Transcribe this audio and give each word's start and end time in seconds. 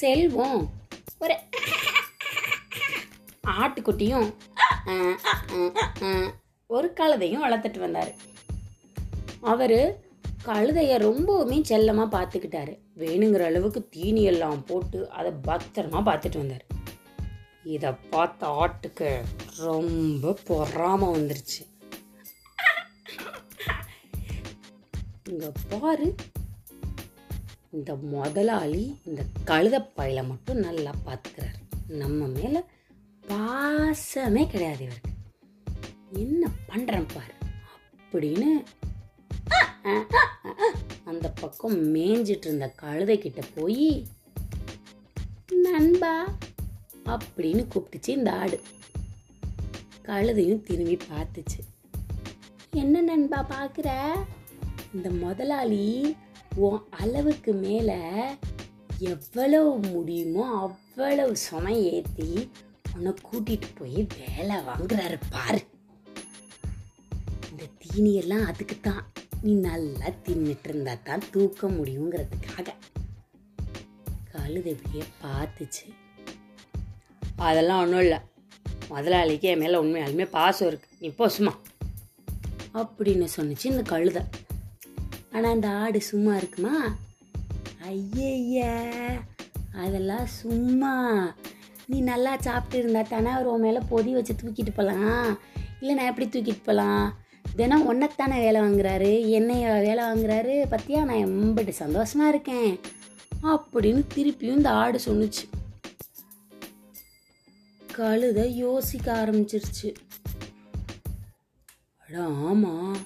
செல்வம். 0.00 0.62
ஒரு 1.24 1.34
ஆட்டுக்குட்டியும் 3.60 4.28
ஒரு 6.70 6.88
கழுதையும் 7.00 7.44
வளர்த்துட்டு 7.44 7.80
வந்தார். 7.84 8.12
அவர் 9.52 9.78
கழுதையை 10.48 10.96
ரொம்பவுமே 11.06 11.58
செல்லமாக 11.70 12.14
பார்த்துக்கிட்டாரு. 12.16 12.74
வேணுங்கிற 13.02 13.44
அளவுக்கு 13.50 13.80
தீனி 13.94 14.22
எல்லாம் 14.32 14.60
போட்டு 14.70 15.00
அதை 15.18 15.32
பத்திரமா 15.48 16.00
பார்த்துட்டு 16.08 16.40
வந்தார். 16.42 16.66
இதை 17.74 17.90
பார்த்த 18.12 18.50
ஆட்டுக்கு 18.62 19.08
ரொம்ப 19.66 20.34
பொறாம 20.48 21.08
வந்துருச்சு. 21.16 21.62
இங்கே 25.30 25.50
பாரு 25.70 26.08
இந்த 27.76 27.94
முதலாளி 27.94 28.84
இந்த 29.04 29.22
கழுத 29.46 29.76
மட்டும் 30.26 30.58
நல்லா 30.58 30.92
பார்த்துக்கிறாரு 31.06 31.60
நம்ம 31.88 32.26
மேல 32.26 32.56
பாசமே 33.28 34.44
கிடையாது 34.46 34.84
இவருக்கு. 34.84 35.10
என்ன 36.12 36.50
பண்றேன் 36.66 37.06
பாரு. 37.14 37.34
அப்படின்னு 38.02 38.48
அந்த 41.04 41.26
பக்கம் 41.30 41.94
மேய்ஞ்சிட்டு 41.94 42.46
இருந்த 42.48 42.68
கழுதை 42.68 43.18
கிட்ட 43.18 43.42
போய் 43.54 44.06
நண்பா 45.62 46.14
அப்படின்னு 47.04 47.64
கூப்பிட்டுச்சு 47.74 48.08
இந்த 48.08 48.32
ஆடு. 48.32 48.60
கழுதையும் 50.02 50.62
திரும்பி 50.62 50.96
பார்த்துச்சு. 50.96 51.60
என்ன 52.70 53.00
நண்பா 53.00 53.40
பார்க்குற 53.50 53.88
இந்த 54.94 55.10
முதலாளி 55.10 56.16
உன் 56.56 56.82
அளவுக்கு 56.90 57.52
மேலே 57.52 57.98
எவ்வளவு 58.98 59.78
முடியுமோ 59.78 60.44
அவ்வளவு 60.58 61.36
சுமை 61.36 61.92
ஏற்றி 61.92 62.50
உன்னை 62.94 63.14
கூட்டிகிட்டு 63.32 63.68
போய் 63.74 64.06
வேலை 64.18 64.56
வாங்குறாரு 64.56 65.20
பாரு. 65.30 65.64
இந்த 67.50 67.64
தீனியெல்லாம் 67.82 68.46
அதுக்கு 68.46 68.76
தான் 68.80 69.12
நீ 69.42 69.52
நல்லா 69.52 70.06
தின்னுட்டு 70.24 70.68
இருந்தா 70.68 70.96
தான் 71.04 71.22
தூக்க 71.30 71.68
முடியுங்கிறதுக்காக. 71.68 72.68
கழுதை 74.32 74.76
பார்த்துச்சு. 75.22 75.86
அதெல்லாம் 77.36 77.82
ஒன்றும் 77.82 78.00
இல்லை. 78.00 78.18
முதலாளிக்கு 78.88 79.48
என் 79.48 79.58
மேலே 79.58 79.78
உண்மையாலுமே 79.78 80.30
பாசம் 80.30 80.68
இருக்கு. 80.68 80.88
நீ 80.98 81.08
போ 81.08 81.28
சும்மா. 81.28 81.56
அப்படின்னு 82.74 83.28
சொன்னுச்சு 83.36 83.64
இந்த 83.64 83.82
கழுதை. 83.82 84.22
ஆனால் 85.36 85.52
அந்த 85.52 85.68
ஆடு 85.68 86.00
சும்மா 86.02 86.36
இருக்குமா? 86.36 86.76
ஐயய்யா 87.88 88.74
அதெல்லாம் 89.74 90.26
சும்மா. 90.26 90.94
நீ 91.86 92.00
நல்லா 92.00 92.36
சாப்பிட்டு 92.36 92.78
இருந்தா 92.78 93.02
தானே 93.02 93.30
அவர் 93.30 93.46
உன் 93.46 93.60
மேலே 93.60 93.78
பொதி 93.88 94.12
வச்சு 94.12 94.34
தூக்கிட்டு 94.34 94.74
போகலாம் 94.74 95.38
இல்லை 95.80 95.94
நான் 95.94 96.10
எப்படி 96.10 96.26
தூக்கிட்டு 96.28 96.64
போகலாம் 96.64 97.06
தினம் 97.56 97.86
ஒன்னத்தானே 97.88 98.38
வேலை 98.44 98.60
வாங்குறாரு. 98.60 99.28
என்னைய 99.28 99.66
வேலை 99.86 100.04
வாங்குறாரு? 100.04 100.54
பற்றியா 100.70 101.04
நான் 101.04 101.24
எம்பட்டு 101.26 101.68
சந்தோஷமாக 101.68 102.28
இருக்கேன். 102.28 102.80
அப்படின்னு 103.42 104.02
திருப்பியும் 104.14 104.56
இந்த 104.56 104.70
ஆடு 104.70 104.98
சொன்னுச்சு. 105.04 105.44
கழுத 107.96 108.46
யோசிக்க 108.46 109.06
ஆரம்பிச்சிருச்சு. 109.24 109.94
அட 112.02 112.22
ஆமாம் 112.22 112.96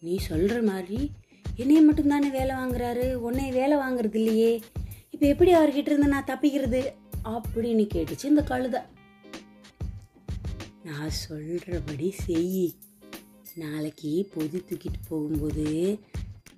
நீ 0.00 0.16
சொல்கிற 0.16 0.62
மாதிரி 0.62 1.10
என்னைய 1.56 1.92
மட்டும்தானே 1.92 2.30
வேலை 2.30 2.56
வாங்குறாரு? 2.56 3.14
உன்னை 3.14 3.52
வேலை 3.52 3.76
வாங்குறது 3.76 4.14
இல்லையே. 4.14 4.62
இப்போ 5.10 5.26
எப்படி 5.26 5.54
அவர்கிட்ட 5.54 5.86
இருந்து 5.86 6.08
நான் 6.08 6.24
தப்பிக்கிறது? 6.24 6.92
அப்படின்னு 7.24 7.88
கேட்டுச்சு 7.94 8.24
இந்த 8.24 8.42
கழுதை. 8.42 8.80
நான் 10.84 11.10
சொல்கிறபடி 11.10 12.10
செய். 12.10 12.74
நாளைக்கு 13.54 14.30
பொதி 14.34 14.58
தூக்கிட்டு 14.58 15.00
போகும்போது 15.08 15.98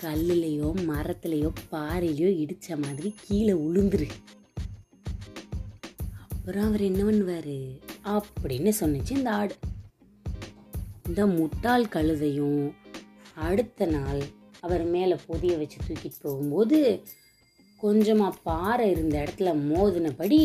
கல்லுலையோ 0.00 0.74
மரத்துலையோ 0.88 1.52
பாறையிலையோ 1.70 2.38
இடித்த 2.38 2.76
மாதிரி 2.76 3.14
கீழே 3.26 3.52
உளுந்துரு. 3.52 4.08
அப்புறம் 6.28 6.64
அவர் 6.64 6.80
என்ன 6.80 7.02
பண்ணுவார்? 7.02 7.80
அப்படின்னு 8.04 8.72
சொன்னிச்சு 8.80 9.10
இந்த 9.10 9.30
ஆடு. 9.30 9.54
இந்த 11.06 11.26
முட்டாள் 11.26 11.84
கழுதையும் 11.84 12.72
அடுத்த 13.34 13.86
நாள் 13.86 14.22
அவர் 14.62 14.84
மேலே 14.84 15.16
பொதிய 15.26 15.56
வச்சு 15.56 15.78
தூக்கிட்டு 15.88 16.22
போகும்போது 16.22 16.78
கொஞ்சமாக 17.80 18.38
பாறை 18.42 18.90
இருந்த 18.90 19.14
இடத்துல 19.18 19.52
மோதினபடி 19.68 20.40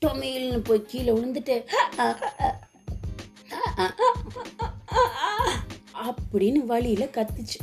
டொமையில்னு 0.00 0.58
போய் 0.58 0.86
கீழே 0.86 1.12
விழுந்துட்டு 1.12 1.56
அப்படின்னு 6.02 6.60
வழியில் 6.64 7.14
கத்துச்சு. 7.14 7.58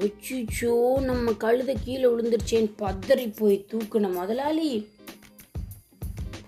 அச்சுச்சோ 0.00 0.72
நம்ம 1.00 1.32
கழுதை 1.32 1.76
கீழே 1.84 2.06
விழுந்துருச்சேன்னு 2.06 2.72
பதறி 2.78 3.26
போய் 3.36 3.66
தூக்குன 3.72 4.10
முதலாளி 4.12 4.70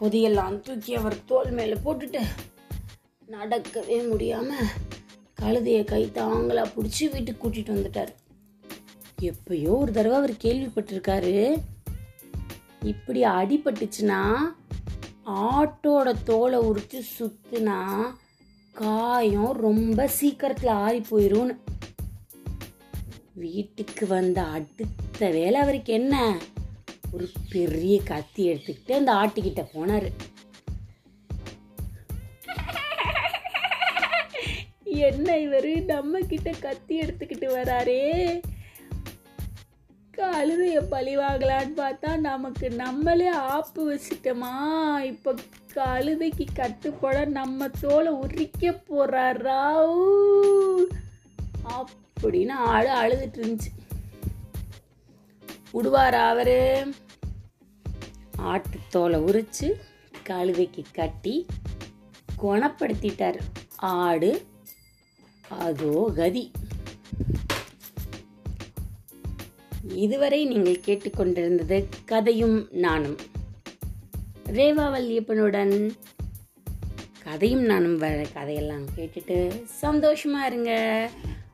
பொதியெல்லாம் 0.01 0.61
தூக்கி 0.61 0.95
அவர் 0.95 1.25
தோல் 1.25 1.53
மேலே 1.53 1.77
போட்டுட்டு 1.85 2.23
நடக்கவே 3.29 4.09
முடியாமல் 4.09 4.71
கழுதைய 5.43 5.85
கை 5.85 6.11
தாங்களா 6.15 6.65
பிடிச்சி 6.77 7.11
வீட்டுக்கு 7.11 7.51
கூட்டிட்டு 7.51 7.77
வந்துட்டார். 7.77 8.13
எப்பயோ 9.21 9.77
ஒரு 9.77 9.93
தடவை 9.93 10.19
அவர் 10.19 10.31
கேள்விப்பட்டிருக்காரு. 10.31 11.63
இப்படி 12.83 13.25
அடிபட்டுச்சுன்னா 13.25 14.37
ஆட்டோட 15.27 16.15
தோலை 16.25 16.59
உரிச்சு 16.59 17.01
சுத்துனா 17.19 18.03
காயம் 18.73 19.53
ரொம்ப 19.53 20.09
சீக்கிரத்தில் 20.09 20.71
ஆறி 20.71 20.99
போயிரும்னு. 20.99 21.57
வீட்டுக்கு 23.35 24.07
வந்த 24.07 24.43
அடுத்த 24.43 25.31
வேலை 25.31 25.61
அவருக்கு 25.61 25.93
என்ன? 25.93 26.39
ஒரு 27.13 27.31
பெரிய 27.51 28.03
கத்தி 28.03 28.49
எடுத்துக்கிட்டு 28.49 28.93
அந்த 28.93 29.13
ஆட்டுக்கிட்ட 29.13 29.67
போனாரு. 29.75 30.13
என்ன 35.03 35.39
இவர்? 35.39 35.85
நம்ம 35.85 36.21
கிட்ட 36.21 36.51
கத்தி 36.51 37.01
எடுத்துக்கிட்டு 37.01 37.47
வராரே. 37.53 38.41
கழுதைய 40.17 40.81
பழி 40.91 41.17
வாங்கலான்னு 41.17 41.73
பார்த்தா 41.77 42.19
நமக்கு 42.19 42.71
நம்மளே 42.71 43.27
ஆப்பு 43.27 43.81
வச்சுட்டோமா? 43.95 44.55
இப்போ 45.01 45.35
கழுதைக்கு 45.75 46.47
கட்டுப்பட 46.55 47.25
நம்ம 47.25 47.69
தோலை 47.69 48.13
உரிக்க 48.13 48.71
போறாரா 48.71 49.63
அப்படின்னு 51.71 52.51
ஆளு 52.51 52.89
அழுதுட்டு 52.89 53.37
இருந்துச்சு. 53.37 53.71
விடுவாரா 55.75 56.29
அவரு? 56.29 56.93
தோலை 58.91 59.21
உரிச்சு 59.21 59.73
கழுதைக்கு 60.29 60.85
கட்டி 60.93 61.47
குணப்படுத்திட்டார். 62.43 63.39
ஆடு 63.77 64.47
அதோ 65.59 66.13
கதி. 66.17 66.51
இதுவரை 69.89 70.47
நீங்கள் 70.47 70.81
கேட்டுக்கொண்டிருந்தது 70.87 71.85
கதையும் 72.05 72.69
நானும். 72.71 73.17
ரேவா 74.47 74.87
வல்லியப்பனுடன் 74.95 75.93
கதையும் 77.23 77.63
நானும் 77.63 77.97
வர 77.97 78.27
கதையெல்லாம் 78.33 78.85
கேட்டுட்டு 78.97 79.65
சந்தோஷமா 79.83 80.47
இருங்க. 80.47 81.11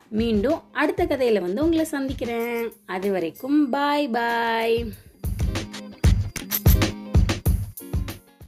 மீண்டும் 0.08 0.72
அடுத்த 0.72 1.04
கதையில 1.04 1.40
வந்து 1.40 1.62
உங்களை 1.62 1.84
சந்திக்கிறேன். 1.84 2.72
அது 2.86 3.10
வரைக்கும் 3.10 3.70
பாய் 3.70 4.08
பாய். 4.08 4.92